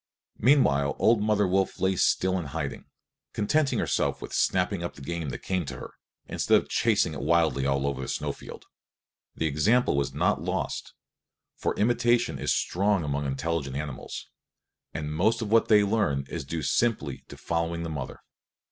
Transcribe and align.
Meanwhile 0.39 0.95
old 0.97 1.21
mother 1.21 1.47
wolf 1.47 1.79
lay 1.79 1.95
still 1.95 2.39
in 2.39 2.45
hiding, 2.45 2.85
contenting 3.33 3.77
herself 3.77 4.19
with 4.19 4.33
snapping 4.33 4.81
up 4.83 4.95
the 4.95 5.01
game 5.03 5.29
that 5.29 5.43
came 5.43 5.63
to 5.67 5.77
her, 5.77 5.93
instead 6.25 6.59
of 6.59 6.67
chasing 6.69 7.13
it 7.13 7.21
wildly 7.21 7.67
all 7.67 7.85
over 7.85 8.01
the 8.01 8.07
snow 8.07 8.31
field. 8.31 8.65
The 9.35 9.45
example 9.45 9.95
was 9.95 10.11
not 10.11 10.41
lost; 10.41 10.95
for 11.55 11.75
imitation 11.75 12.39
is 12.39 12.51
strong 12.51 13.03
among 13.03 13.27
intelligent 13.27 13.75
animals, 13.75 14.27
and 14.91 15.13
most 15.13 15.39
of 15.43 15.51
what 15.51 15.67
they 15.67 15.83
learn 15.83 16.25
is 16.31 16.45
due 16.45 16.63
simply 16.63 17.19
to 17.27 17.37
following 17.37 17.83
the 17.83 17.89
mother. 17.91 18.21